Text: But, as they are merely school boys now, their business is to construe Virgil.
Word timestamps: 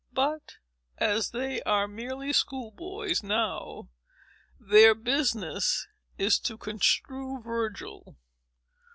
But, 0.13 0.55
as 0.97 1.29
they 1.29 1.61
are 1.61 1.87
merely 1.87 2.33
school 2.33 2.71
boys 2.71 3.21
now, 3.21 3.89
their 4.59 4.95
business 4.95 5.85
is 6.17 6.39
to 6.39 6.57
construe 6.57 7.39
Virgil. 7.39 8.17